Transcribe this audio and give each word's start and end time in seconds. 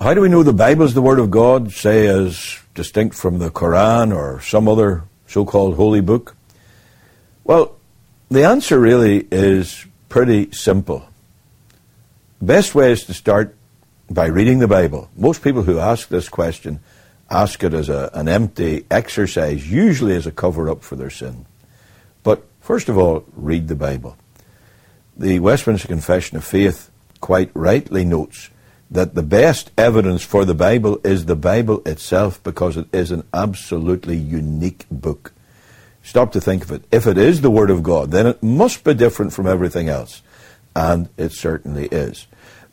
How 0.00 0.14
do 0.14 0.20
we 0.20 0.28
know 0.28 0.44
the 0.44 0.52
Bible 0.52 0.84
is 0.84 0.94
the 0.94 1.02
Word 1.02 1.18
of 1.18 1.28
God, 1.28 1.72
say 1.72 2.06
as 2.06 2.60
distinct 2.72 3.16
from 3.16 3.40
the 3.40 3.50
Quran 3.50 4.14
or 4.14 4.40
some 4.40 4.68
other 4.68 5.02
so-called 5.26 5.74
holy 5.74 6.00
book? 6.00 6.36
Well, 7.42 7.74
the 8.30 8.44
answer 8.44 8.78
really 8.78 9.26
is 9.32 9.86
pretty 10.08 10.52
simple. 10.52 11.04
The 12.38 12.44
best 12.44 12.76
way 12.76 12.92
is 12.92 13.06
to 13.06 13.12
start 13.12 13.56
by 14.08 14.26
reading 14.26 14.60
the 14.60 14.68
Bible. 14.68 15.10
Most 15.16 15.42
people 15.42 15.64
who 15.64 15.80
ask 15.80 16.06
this 16.06 16.28
question 16.28 16.78
ask 17.28 17.64
it 17.64 17.74
as 17.74 17.88
a, 17.88 18.08
an 18.14 18.28
empty 18.28 18.86
exercise, 18.92 19.68
usually 19.68 20.14
as 20.14 20.28
a 20.28 20.32
cover 20.32 20.70
up 20.70 20.84
for 20.84 20.94
their 20.94 21.10
sin. 21.10 21.44
But 22.22 22.44
first 22.60 22.88
of 22.88 22.96
all, 22.96 23.24
read 23.34 23.66
the 23.66 23.74
Bible. 23.74 24.16
The 25.16 25.40
Westminster 25.40 25.88
Confession 25.88 26.36
of 26.36 26.44
Faith 26.44 26.88
quite 27.20 27.50
rightly 27.52 28.04
notes 28.04 28.50
that 28.90 29.14
the 29.14 29.22
best 29.22 29.70
evidence 29.76 30.22
for 30.22 30.44
the 30.44 30.54
Bible 30.54 31.00
is 31.04 31.26
the 31.26 31.36
Bible 31.36 31.82
itself 31.84 32.42
because 32.42 32.76
it 32.76 32.86
is 32.92 33.10
an 33.10 33.24
absolutely 33.34 34.16
unique 34.16 34.86
book. 34.90 35.32
Stop 36.02 36.32
to 36.32 36.40
think 36.40 36.62
of 36.62 36.72
it. 36.72 36.84
If 36.90 37.06
it 37.06 37.18
is 37.18 37.42
the 37.42 37.50
Word 37.50 37.70
of 37.70 37.82
God, 37.82 38.10
then 38.10 38.26
it 38.26 38.42
must 38.42 38.82
be 38.84 38.94
different 38.94 39.34
from 39.34 39.46
everything 39.46 39.88
else. 39.88 40.22
And 40.74 41.08
it 41.18 41.32
certainly 41.32 41.86
is. 41.86 42.26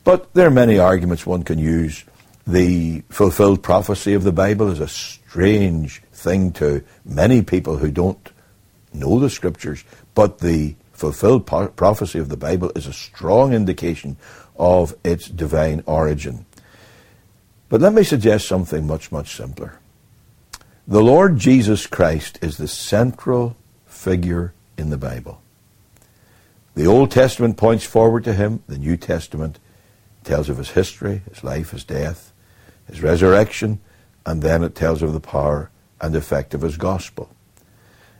But 0.04 0.32
there 0.32 0.46
are 0.46 0.50
many 0.50 0.78
arguments 0.78 1.26
one 1.26 1.42
can 1.42 1.58
use. 1.58 2.04
The 2.46 3.02
fulfilled 3.10 3.62
prophecy 3.62 4.14
of 4.14 4.22
the 4.22 4.32
Bible 4.32 4.70
is 4.70 4.80
a 4.80 4.88
strange 4.88 6.02
thing 6.12 6.52
to 6.52 6.82
many 7.04 7.42
people 7.42 7.76
who 7.76 7.90
don't 7.90 8.30
know 8.94 9.18
the 9.18 9.28
Scriptures, 9.28 9.84
but 10.14 10.38
the 10.38 10.76
fulfilled 10.96 11.46
prophecy 11.46 12.18
of 12.18 12.28
the 12.28 12.36
Bible 12.36 12.72
is 12.74 12.86
a 12.86 12.92
strong 12.92 13.52
indication 13.52 14.16
of 14.56 14.94
its 15.04 15.28
divine 15.28 15.82
origin. 15.86 16.46
But 17.68 17.80
let 17.80 17.92
me 17.92 18.02
suggest 18.02 18.48
something 18.48 18.86
much, 18.86 19.12
much 19.12 19.36
simpler. 19.36 19.78
The 20.88 21.02
Lord 21.02 21.38
Jesus 21.38 21.86
Christ 21.86 22.38
is 22.40 22.56
the 22.56 22.68
central 22.68 23.56
figure 23.86 24.54
in 24.78 24.90
the 24.90 24.96
Bible. 24.96 25.42
The 26.74 26.86
Old 26.86 27.10
Testament 27.10 27.56
points 27.56 27.84
forward 27.84 28.24
to 28.24 28.32
him, 28.32 28.62
the 28.66 28.78
New 28.78 28.96
Testament 28.96 29.58
tells 30.24 30.48
of 30.48 30.58
his 30.58 30.70
history, 30.70 31.22
his 31.28 31.44
life, 31.44 31.70
his 31.70 31.84
death, 31.84 32.32
his 32.86 33.02
resurrection, 33.02 33.80
and 34.24 34.42
then 34.42 34.62
it 34.62 34.74
tells 34.74 35.02
of 35.02 35.12
the 35.12 35.20
power 35.20 35.70
and 36.00 36.14
effect 36.14 36.54
of 36.54 36.62
his 36.62 36.76
gospel. 36.76 37.28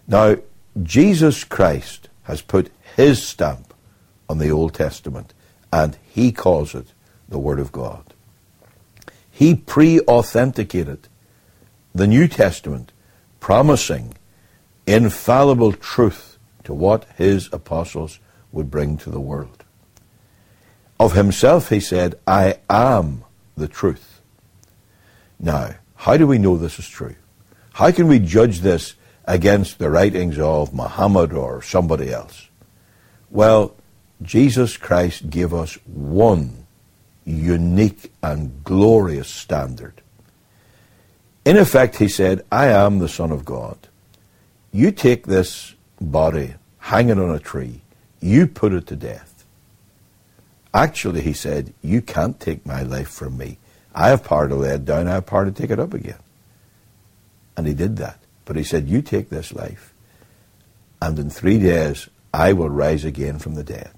Now, 0.07 0.37
Jesus 0.83 1.45
Christ 1.45 2.06
has 2.27 2.43
put 2.43 2.71
his 2.97 3.25
stamp 3.25 3.73
on 4.29 4.39
the 4.39 4.51
Old 4.51 4.75
Testament, 4.75 5.33
and 5.73 5.97
he 6.03 6.33
calls 6.33 6.75
it 6.75 6.93
the 7.29 7.39
Word 7.39 7.61
of 7.61 7.73
God. 7.73 8.15
He 9.31 9.55
pre 9.55 10.01
authenticated 10.01 11.09
the 11.95 12.07
New 12.07 12.29
Testament, 12.29 12.93
promising 13.41 14.15
infallible 14.87 15.73
truth 15.73 16.39
to 16.65 16.75
what 16.75 17.05
his 17.17 17.49
apostles 17.53 18.19
would 18.53 18.71
bring 18.71 18.97
to 18.99 19.11
the 19.11 19.21
world. 19.21 19.65
Of 20.99 21.13
himself, 21.13 21.69
he 21.69 21.81
said, 21.81 22.19
I 22.27 22.59
am 22.69 23.25
the 23.57 23.69
truth. 23.69 24.21
Now, 25.39 25.75
how 25.95 26.17
do 26.17 26.27
we 26.27 26.39
know 26.39 26.57
this 26.57 26.79
is 26.79 26.89
true? 26.89 27.15
How 27.75 27.91
can 27.93 28.09
we 28.09 28.19
judge 28.19 28.61
this 28.61 28.95
against 29.27 29.79
the 29.79 29.91
writings 29.91 30.39
of 30.39 30.73
Muhammad 30.75 31.33
or 31.33 31.63
somebody 31.63 32.13
else? 32.13 32.49
Well, 33.31 33.75
Jesus 34.23 34.77
Christ 34.77 35.31
gave 35.31 35.53
us 35.53 35.79
one 35.85 36.67
unique 37.25 38.13
and 38.23 38.63
glorious 38.65 39.29
standard. 39.29 40.01
In 41.45 41.57
effect, 41.57 41.97
he 41.97 42.09
said, 42.09 42.45
I 42.51 42.69
am 42.69 42.99
the 42.99 43.09
Son 43.09 43.31
of 43.31 43.45
God. 43.45 43.77
You 44.73 44.91
take 44.91 45.27
this 45.27 45.75
body 46.01 46.55
hanging 46.79 47.19
on 47.19 47.31
a 47.31 47.39
tree, 47.39 47.83
you 48.21 48.47
put 48.47 48.73
it 48.73 48.87
to 48.89 48.97
death. 48.97 49.45
Actually, 50.73 51.23
he 51.23 51.33
said, 51.33 51.73
You 51.83 52.03
can't 52.03 52.39
take 52.39 52.67
my 52.67 52.83
life 52.83 53.09
from 53.09 53.39
me. 53.39 53.59
I 53.95 54.09
have 54.09 54.25
power 54.25 54.49
to 54.49 54.55
lay 54.55 54.75
it 54.75 54.85
down, 54.85 55.09
I 55.09 55.15
have 55.15 55.27
power 55.27 55.45
to 55.45 55.53
take 55.53 55.71
it 55.71 55.81
up 55.81 55.95
again. 55.95 56.19
And 57.57 57.67
he 57.67 57.75
did 57.75 57.97
that. 57.97 58.19
But 58.47 58.57
he 58.57 58.65
said, 58.65 58.89
You 58.89 59.03
take 59.03 59.29
this 59.29 59.53
life, 59.53 59.93
and 61.03 61.19
in 61.19 61.29
three 61.29 61.59
days 61.59 62.09
I 62.33 62.55
will 62.55 62.71
rise 62.71 63.05
again 63.05 63.39
from 63.39 63.55
the 63.55 63.65
dead. 63.65 63.93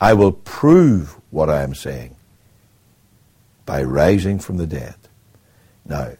I 0.00 0.12
will 0.12 0.32
prove 0.32 1.16
what 1.30 1.48
I 1.48 1.62
am 1.62 1.74
saying 1.74 2.16
by 3.64 3.82
rising 3.82 4.38
from 4.38 4.58
the 4.58 4.66
dead. 4.66 4.94
Now, 5.86 6.12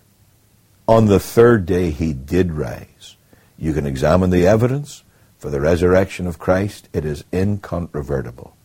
on 0.87 1.07
the 1.07 1.21
third 1.21 1.67
day 1.67 1.91
he 1.91 2.13
did 2.13 2.53
rise. 2.53 3.17
You 3.59 3.73
can 3.75 3.87
examine 3.87 4.31
the 4.31 4.47
evidence 4.47 5.05
for 5.39 5.51
the 5.51 5.61
resurrection 5.61 6.27
of 6.27 6.39
Christ. 6.39 6.89
It 6.93 7.05
is 7.05 7.25
incontrovertible. 7.33 8.57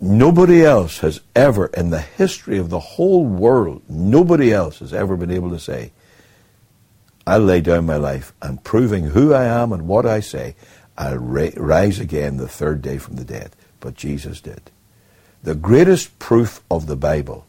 Nobody 0.00 0.64
else 0.64 0.98
has 0.98 1.20
ever, 1.36 1.66
in 1.66 1.90
the 1.90 2.00
history 2.00 2.58
of 2.58 2.70
the 2.70 2.80
whole 2.80 3.24
world, 3.24 3.82
nobody 3.88 4.52
else 4.52 4.80
has 4.80 4.92
ever 4.92 5.16
been 5.16 5.30
able 5.30 5.50
to 5.50 5.60
say, 5.60 5.92
I'll 7.26 7.40
lay 7.40 7.60
down 7.60 7.86
my 7.86 7.96
life 7.96 8.32
and 8.42 8.64
proving 8.64 9.06
who 9.06 9.32
I 9.32 9.44
am 9.44 9.72
and 9.72 9.86
what 9.86 10.06
I 10.06 10.20
say, 10.20 10.56
I'll 10.98 11.18
ra- 11.18 11.50
rise 11.56 11.98
again 11.98 12.36
the 12.36 12.48
third 12.48 12.82
day 12.82 12.98
from 12.98 13.16
the 13.16 13.24
dead. 13.24 13.54
But 13.80 13.94
Jesus 13.94 14.40
did. 14.40 14.70
The 15.42 15.54
greatest 15.54 16.18
proof 16.18 16.62
of 16.70 16.86
the 16.86 16.96
Bible 16.96 17.46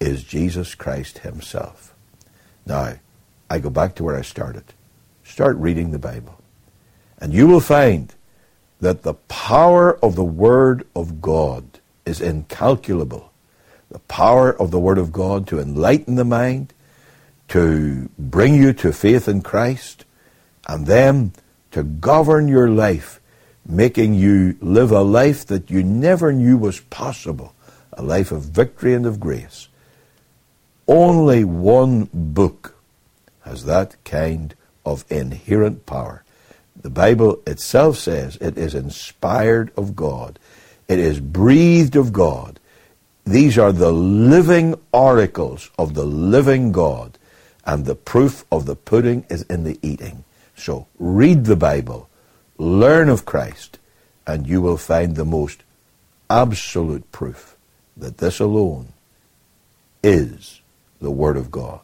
is 0.00 0.22
Jesus 0.22 0.74
Christ 0.74 1.18
himself. 1.18 1.94
Now, 2.66 2.94
I 3.48 3.58
go 3.58 3.70
back 3.70 3.94
to 3.96 4.04
where 4.04 4.16
I 4.16 4.22
started. 4.22 4.64
Start 5.24 5.56
reading 5.56 5.90
the 5.90 5.98
Bible. 5.98 6.40
And 7.18 7.32
you 7.32 7.46
will 7.46 7.60
find 7.60 8.14
that 8.80 9.02
the 9.02 9.14
power 9.14 9.96
of 10.04 10.16
the 10.16 10.24
Word 10.24 10.86
of 10.94 11.20
God 11.20 11.80
is 12.04 12.20
incalculable. 12.20 13.32
The 13.90 14.00
power 14.00 14.52
of 14.52 14.70
the 14.70 14.80
Word 14.80 14.98
of 14.98 15.12
God 15.12 15.46
to 15.48 15.60
enlighten 15.60 16.16
the 16.16 16.24
mind, 16.24 16.74
to 17.48 18.10
bring 18.18 18.54
you 18.54 18.72
to 18.74 18.92
faith 18.92 19.28
in 19.28 19.42
Christ, 19.42 20.04
and 20.68 20.86
then 20.86 21.32
to 21.70 21.82
govern 21.82 22.48
your 22.48 22.68
life, 22.68 23.20
making 23.64 24.14
you 24.14 24.56
live 24.60 24.90
a 24.90 25.02
life 25.02 25.46
that 25.46 25.70
you 25.70 25.82
never 25.82 26.32
knew 26.32 26.56
was 26.56 26.80
possible, 26.80 27.54
a 27.92 28.02
life 28.02 28.32
of 28.32 28.42
victory 28.42 28.94
and 28.94 29.06
of 29.06 29.20
grace. 29.20 29.68
Only 30.88 31.44
one 31.44 32.08
book 32.12 32.76
has 33.44 33.64
that 33.64 33.96
kind 34.04 34.54
of 34.84 35.04
inherent 35.10 35.86
power. 35.86 36.24
The 36.80 36.90
Bible 36.90 37.42
itself 37.46 37.96
says 37.98 38.36
it 38.36 38.56
is 38.56 38.74
inspired 38.74 39.72
of 39.76 39.96
God. 39.96 40.38
It 40.88 40.98
is 40.98 41.18
breathed 41.20 41.96
of 41.96 42.12
God. 42.12 42.60
These 43.24 43.58
are 43.58 43.72
the 43.72 43.92
living 43.92 44.76
oracles 44.92 45.70
of 45.78 45.94
the 45.94 46.04
living 46.04 46.70
God. 46.70 47.18
And 47.66 47.84
the 47.84 47.96
proof 47.96 48.44
of 48.50 48.64
the 48.64 48.76
pudding 48.76 49.26
is 49.28 49.42
in 49.42 49.64
the 49.64 49.78
eating. 49.82 50.24
So 50.54 50.86
read 50.98 51.44
the 51.44 51.56
Bible, 51.56 52.08
learn 52.56 53.08
of 53.08 53.24
Christ, 53.24 53.78
and 54.26 54.46
you 54.46 54.60
will 54.60 54.76
find 54.76 55.16
the 55.16 55.24
most 55.24 55.62
absolute 56.30 57.10
proof 57.12 57.56
that 57.96 58.18
this 58.18 58.40
alone 58.40 58.92
is 60.02 60.60
the 61.00 61.10
Word 61.10 61.36
of 61.36 61.50
God. 61.50 61.80